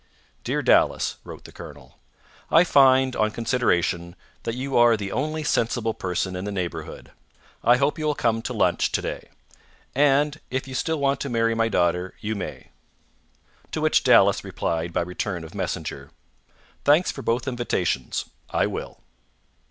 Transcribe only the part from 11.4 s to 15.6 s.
my daughter, you may." To which Dallas replied by return of